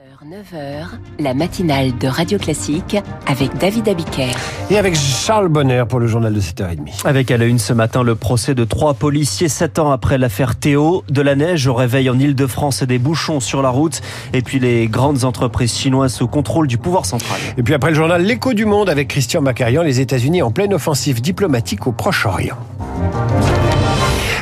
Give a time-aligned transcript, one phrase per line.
[0.00, 0.86] 9h,
[1.18, 4.30] la matinale de Radio Classique avec David Abiker.
[4.70, 7.06] Et avec Charles Bonner pour le journal de 7h30.
[7.06, 10.56] Avec à la une ce matin le procès de trois policiers sept ans après l'affaire
[10.56, 11.04] Théo.
[11.10, 14.00] De la neige au réveil en Ile-de-France et des bouchons sur la route.
[14.32, 17.38] Et puis les grandes entreprises chinoises sous contrôle du pouvoir central.
[17.58, 20.72] Et puis après le journal L'écho du monde avec Christian Macarian, les États-Unis en pleine
[20.72, 22.56] offensive diplomatique au Proche-Orient.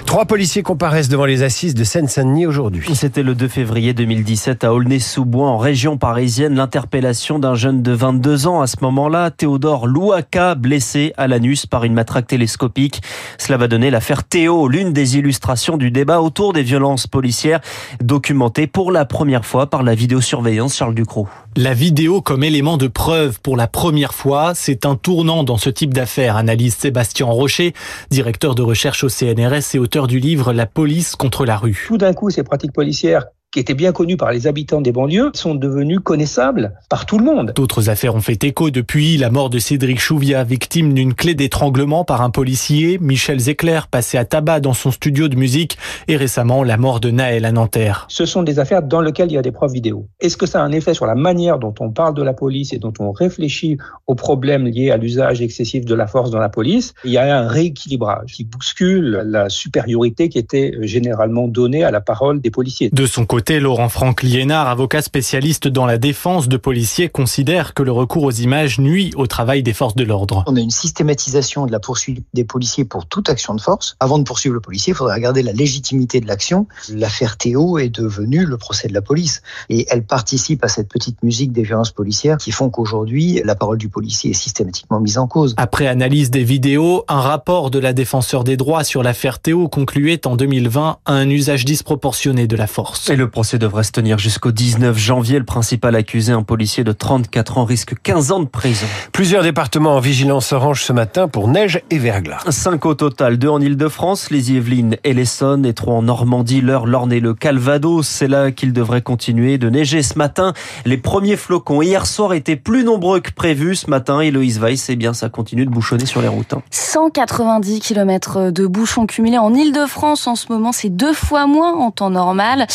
[0.09, 2.83] Trois policiers comparaissent devant les assises de Seine-Saint-Denis aujourd'hui.
[2.95, 8.47] C'était le 2 février 2017 à Aulnay-sous-Bois, en région parisienne, l'interpellation d'un jeune de 22
[8.47, 8.63] ans.
[8.63, 13.03] À ce moment-là, Théodore Louaka, blessé à l'anus par une matraque télescopique.
[13.37, 17.61] Cela va donner l'affaire Théo, l'une des illustrations du débat autour des violences policières,
[18.03, 21.29] documentée pour la première fois par la vidéosurveillance Charles Ducrot.
[21.55, 25.69] La vidéo comme élément de preuve pour la première fois, c'est un tournant dans ce
[25.69, 27.75] type d'affaires, analyse Sébastien Rocher,
[28.11, 31.85] directeur de recherche au CNRS et auteur du livre La police contre la rue.
[31.89, 35.31] Tout d'un coup, ces pratiques policières qui étaient bien connus par les habitants des banlieues,
[35.35, 37.53] sont devenus connaissables par tout le monde.
[37.57, 42.05] D'autres affaires ont fait écho depuis la mort de Cédric Chouviat, victime d'une clé d'étranglement
[42.05, 46.63] par un policier, Michel Zecler, passé à tabac dans son studio de musique, et récemment
[46.63, 48.07] la mort de Naël à Nanterre.
[48.09, 50.09] Ce sont des affaires dans lesquelles il y a des preuves vidéo.
[50.21, 52.75] Est-ce que ça a un effet sur la manière dont on parle de la police
[52.75, 56.51] et dont on réfléchit aux problèmes liés à l'usage excessif de la force dans la
[56.51, 56.93] police?
[57.05, 62.03] Il y a un rééquilibrage qui bouscule la supériorité qui était généralement donnée à la
[62.03, 62.91] parole des policiers.
[62.93, 67.73] De son côté, côté, Laurent Franck Liénard, avocat spécialiste dans la défense de policiers, considère
[67.73, 70.43] que le recours aux images nuit au travail des forces de l'ordre.
[70.49, 73.95] On a une systématisation de la poursuite des policiers pour toute action de force.
[74.01, 76.67] Avant de poursuivre le policier, il faudrait regarder la légitimité de l'action.
[76.93, 79.41] L'affaire Théo est devenue le procès de la police.
[79.69, 83.79] Et elle participe à cette petite musique des violences policières qui font qu'aujourd'hui, la parole
[83.79, 85.55] du policier est systématiquement mise en cause.
[85.59, 90.27] Après analyse des vidéos, un rapport de la défenseur des droits sur l'affaire Théo concluait
[90.27, 93.09] en 2020 un usage disproportionné de la force.
[93.11, 95.39] Et le procès devrait se tenir jusqu'au 19 janvier.
[95.39, 98.87] Le principal accusé, un policier de 34 ans, risque 15 ans de prison.
[99.13, 102.41] Plusieurs départements en vigilance orange ce matin pour neige et verglas.
[102.51, 106.87] Cinq au total, deux en Ile-de-France, les Yvelines et l'Essonne, et trois en Normandie, l'Eure,
[106.87, 108.07] l'Orne et le Calvados.
[108.07, 110.53] C'est là qu'il devrait continuer de neiger ce matin.
[110.85, 114.21] Les premiers flocons hier soir étaient plus nombreux que prévu ce matin.
[114.21, 116.55] Et Loïs Weiss, eh bien, ça continue de bouchonner sur les routes.
[116.71, 117.79] 190 hein.
[117.83, 120.73] km de bouchons cumulés en Ile-de-France en ce moment.
[120.73, 122.67] C'est deux fois moins en temps normal.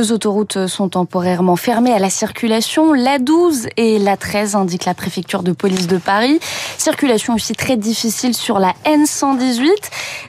[0.00, 2.94] Deux autoroutes sont temporairement fermées à la circulation.
[2.94, 6.40] La 12 et la 13 indiquent la préfecture de police de Paris.
[6.78, 9.68] Circulation aussi très difficile sur la N118.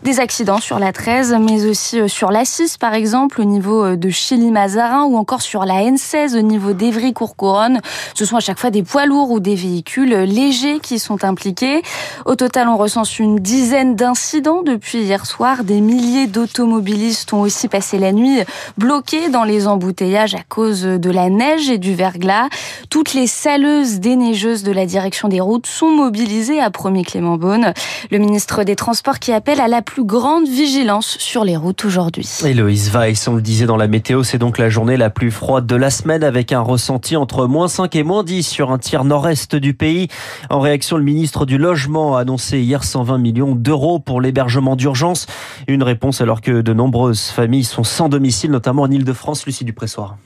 [0.03, 3.85] Des accidents sur la 13, mais aussi euh, sur la 6 par exemple, au niveau
[3.85, 7.79] euh, de Chili-Mazarin ou encore sur la N16 au niveau d'Evry-Courcouronne.
[8.13, 11.81] Ce sont à chaque fois des poids lourds ou des véhicules légers qui sont impliqués.
[12.25, 15.63] Au total, on recense une dizaine d'incidents depuis hier soir.
[15.63, 18.41] Des milliers d'automobilistes ont aussi passé la nuit
[18.77, 22.49] bloqués dans les les embouteillages à cause de la neige et du verglas.
[22.89, 27.73] Toutes les saleuses déneigeuses de la direction des routes sont mobilisées à Premier Clément Beaune,
[28.09, 32.27] le ministre des Transports qui appelle à la plus grande vigilance sur les routes aujourd'hui.
[32.43, 35.67] Héloïse Weiss, on le disait dans la météo, c'est donc la journée la plus froide
[35.67, 39.03] de la semaine avec un ressenti entre moins 5 et moins 10 sur un tiers
[39.03, 40.07] nord-est du pays.
[40.49, 45.27] En réaction, le ministre du Logement a annoncé hier 120 millions d'euros pour l'hébergement d'urgence.
[45.67, 49.45] Une réponse alors que de nombreuses familles sont sans domicile, notamment en Ile-de-France.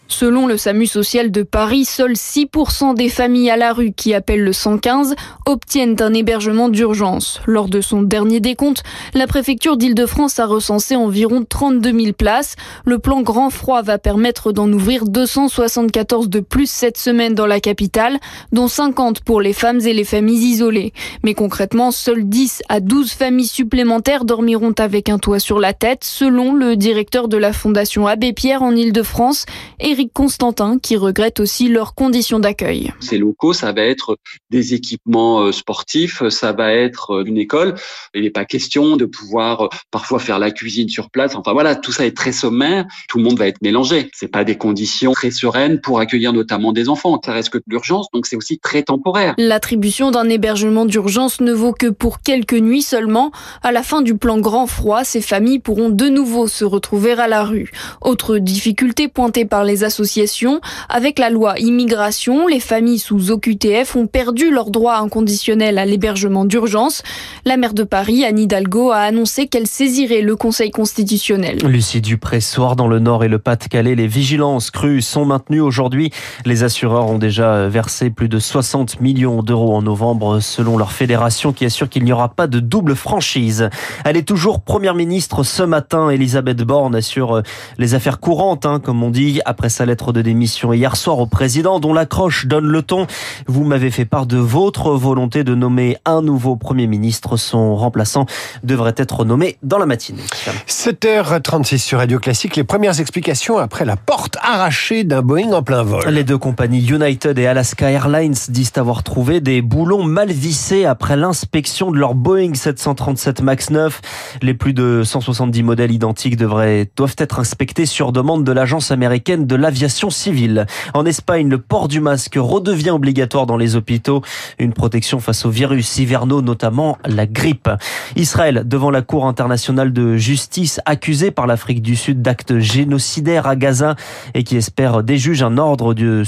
[0.07, 4.43] Selon le SAMU social de Paris, seuls 6% des familles à la rue qui appellent
[4.43, 5.15] le 115
[5.47, 7.41] obtiennent un hébergement d'urgence.
[7.47, 8.83] Lors de son dernier décompte,
[9.15, 12.55] la préfecture d'Île-de-France a recensé environ 32 000 places.
[12.85, 17.59] Le plan Grand Froid va permettre d'en ouvrir 274 de plus cette semaine dans la
[17.59, 18.19] capitale,
[18.51, 20.93] dont 50 pour les femmes et les familles isolées.
[21.23, 26.03] Mais concrètement, seuls 10 à 12 familles supplémentaires dormiront avec un toit sur la tête,
[26.03, 29.45] selon le directeur de la Fondation Abbé Pierre en Île-de-France france
[29.79, 32.91] Éric Constantin, qui regrette aussi leurs conditions d'accueil.
[32.99, 34.17] Ces locaux, ça va être
[34.49, 37.75] des équipements euh, sportifs, ça va être euh, une école.
[38.13, 41.33] Il n'est pas question de pouvoir euh, parfois faire la cuisine sur place.
[41.33, 42.83] Enfin voilà, tout ça est très sommaire.
[43.07, 44.09] Tout le monde va être mélangé.
[44.13, 47.17] C'est pas des conditions très sereines pour accueillir notamment des enfants.
[47.23, 49.34] Ça reste que de l'urgence, donc c'est aussi très temporaire.
[49.37, 53.31] L'attribution d'un hébergement d'urgence ne vaut que pour quelques nuits seulement.
[53.63, 57.29] À la fin du plan grand froid, ces familles pourront de nouveau se retrouver à
[57.29, 57.72] la rue.
[58.01, 60.61] Autre difficulté pointées par les associations.
[60.90, 66.46] Avec la loi immigration, les familles sous OQTF ont perdu leur droit inconditionnel à l'hébergement
[66.46, 67.03] d'urgence.
[67.46, 71.57] La maire de Paris, Anne Hidalgo, a annoncé qu'elle saisirait le Conseil constitutionnel.
[71.66, 76.11] Lucie Dupré, soir dans le Nord et le Pas-de-Calais, les vigilances crues sont maintenues aujourd'hui.
[76.46, 81.53] Les assureurs ont déjà versé plus de 60 millions d'euros en novembre selon leur fédération
[81.53, 83.69] qui assure qu'il n'y aura pas de double franchise.
[84.03, 86.09] Elle est toujours première ministre ce matin.
[86.09, 87.41] Elisabeth Borne assure
[87.78, 91.19] les affaires courantes, hein, comme comme on dit, après sa lettre de démission hier soir
[91.19, 93.07] au président, dont l'accroche donne le ton.
[93.45, 97.35] Vous m'avez fait part de votre volonté de nommer un nouveau Premier ministre.
[97.35, 98.25] Son remplaçant
[98.63, 100.21] devrait être nommé dans la matinée.
[100.69, 102.55] 7h36 sur Radio Classique.
[102.55, 106.07] Les premières explications après la porte arrachée d'un Boeing en plein vol.
[106.07, 111.17] Les deux compagnies United et Alaska Airlines disent avoir trouvé des boulons mal vissés après
[111.17, 113.99] l'inspection de leur Boeing 737 MAX 9.
[114.41, 119.45] Les plus de 170 modèles identiques devraient, doivent être inspectés sur demande de l'agence américaine
[119.45, 120.66] de l'aviation civile.
[120.93, 124.22] En Espagne, le port du masque redevient obligatoire dans les hôpitaux.
[124.59, 127.69] Une protection face aux virus hivernaux, notamment la grippe.
[128.16, 133.55] Israël, devant la Cour internationale de justice, accusé par l'Afrique du Sud d'actes génocidaires à
[133.55, 133.95] Gaza
[134.33, 136.23] et qui espère des juges un ordre de,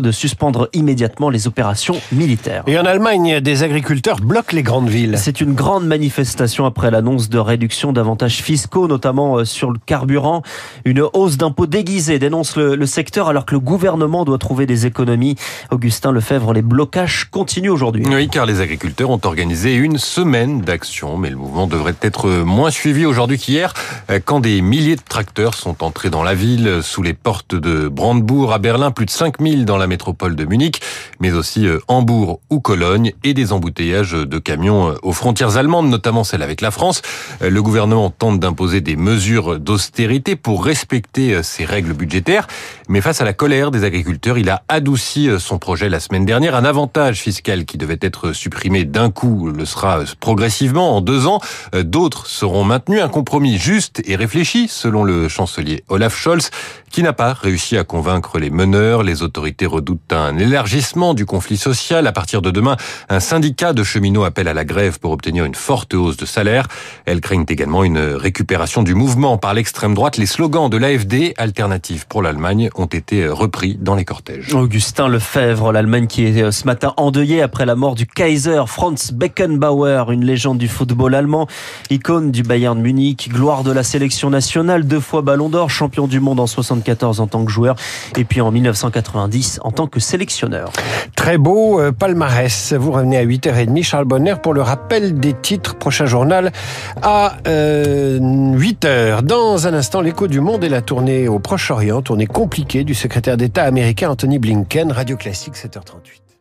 [0.00, 2.64] de suspendre immédiatement les opérations militaires.
[2.66, 5.16] Et en Allemagne, des agriculteurs bloquent les grandes villes.
[5.18, 10.42] C'est une grande manifestation après l'annonce de réduction d'avantages fiscaux, notamment euh, sur le carburant.
[10.84, 15.36] Une hausse d'impôts déguisée dénonce le, secteur alors que le gouvernement doit trouver des économies.
[15.70, 18.04] Augustin Lefebvre, les blocages continuent aujourd'hui.
[18.08, 22.70] Oui, car les agriculteurs ont organisé une semaine d'action, mais le mouvement devrait être moins
[22.70, 23.74] suivi aujourd'hui qu'hier,
[24.10, 27.88] euh, quand des milliers de tracteurs sont entrés dans la ville, sous les portes de
[27.88, 30.80] Brandebourg à Berlin, plus de 5000 dans la métropole de Munich,
[31.20, 36.24] mais aussi euh, Hambourg ou Cologne, et des embouteillages de camions aux frontières allemandes, notamment
[36.24, 37.02] celle avec la France.
[37.42, 42.46] Le gouvernement tente d'imposer des mesures d'austérité pour respecter ces règles budgétaires,
[42.88, 46.54] mais face à la colère des agriculteurs, il a adouci son projet la semaine dernière.
[46.54, 51.40] Un avantage fiscal qui devait être supprimé d'un coup le sera progressivement en deux ans.
[51.72, 53.02] D'autres seront maintenus.
[53.02, 56.50] Un compromis juste et réfléchi, selon le chancelier Olaf Scholz,
[56.90, 59.02] qui n'a pas réussi à convaincre les meneurs.
[59.02, 62.06] Les autorités redoutent un élargissement du conflit social.
[62.06, 62.76] À partir de demain,
[63.08, 66.68] un syndicat de cheminots appelle à la grève pour obtenir une forte hausse de salaire.
[67.04, 70.16] Elles craignent également une récupération du mouvement par l'extrême droite.
[70.18, 74.52] Les slogans de l'AFD, Alternative pour l'Allemagne, ont été repris dans les cortèges.
[74.52, 80.10] Augustin Lefebvre, l'Allemagne qui est ce matin endeuillée après la mort du Kaiser Franz Beckenbauer,
[80.10, 81.48] une légende du football allemand,
[81.88, 86.20] icône du Bayern Munich, gloire de la sélection nationale, deux fois ballon d'or, champion du
[86.20, 87.76] monde en 74 en tant que joueur
[88.18, 90.70] et puis en 1990 en tant que sélectionneur.
[91.16, 92.74] Très beau euh, palmarès.
[92.74, 95.76] Vous revenez à 8h30, Charles Bonner, pour le rappel des titres.
[95.76, 96.52] Prochain journal
[97.00, 99.22] à euh, 8h.
[99.22, 103.36] Dans un instant, l'écho du monde et la tournée au Proche-Orient, tournée compliquée du secrétaire
[103.36, 106.33] d'État américain Anthony Blinken, Radio Classique 7h38.